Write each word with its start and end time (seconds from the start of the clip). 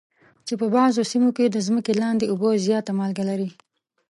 چې 0.47 0.53
په 0.59 0.65
بعضو 0.75 1.01
سیمو 1.11 1.29
کې 1.37 1.45
د 1.49 1.57
ځمکې 1.67 1.93
لاندې 2.01 2.25
اوبه 2.31 2.49
زیاته 2.67 2.91
مالګه 2.99 3.23
لري. 3.29 3.49